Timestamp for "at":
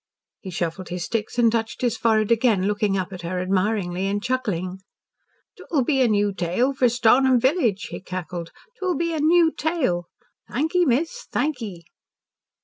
3.13-3.21